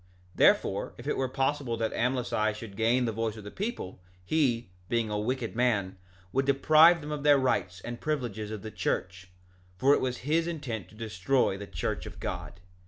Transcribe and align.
2:4 0.33 0.37
Therefore, 0.39 0.93
if 0.97 1.05
it 1.05 1.15
were 1.15 1.27
possible 1.29 1.77
that 1.77 1.93
Amlici 1.93 2.55
should 2.55 2.75
gain 2.75 3.05
the 3.05 3.11
voice 3.11 3.37
of 3.37 3.43
the 3.43 3.51
people, 3.51 4.01
he, 4.25 4.71
being 4.89 5.11
a 5.11 5.19
wicked 5.19 5.55
man, 5.55 5.95
would 6.33 6.47
deprive 6.47 7.01
them 7.01 7.11
of 7.11 7.21
their 7.21 7.37
rights 7.37 7.81
and 7.81 8.01
privileges 8.01 8.49
of 8.49 8.63
the 8.63 8.71
church; 8.71 9.31
for 9.77 9.93
it 9.93 10.01
was 10.01 10.17
his 10.25 10.47
intent 10.47 10.89
to 10.89 10.95
destroy 10.95 11.55
the 11.55 11.67
church 11.67 12.07
of 12.07 12.19
God. 12.19 12.61